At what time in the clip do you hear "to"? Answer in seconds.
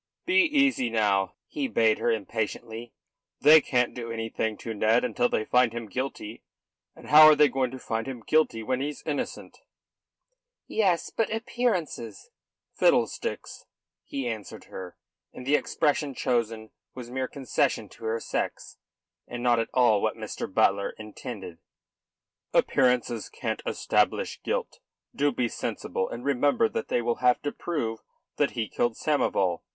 4.57-4.73, 7.69-7.77, 17.89-18.05, 27.43-27.51